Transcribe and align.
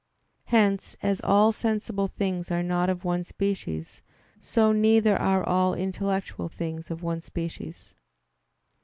Hence, 0.45 0.97
as 1.03 1.21
all 1.23 1.51
sensible 1.51 2.07
things 2.07 2.49
are 2.49 2.63
not 2.63 2.89
of 2.89 3.05
one 3.05 3.23
species, 3.23 4.01
so 4.39 4.71
neither 4.71 5.15
are 5.15 5.43
all 5.43 5.75
intellectual 5.75 6.49
things 6.49 6.89
of 6.89 7.03
one 7.03 7.21
species. 7.21 7.93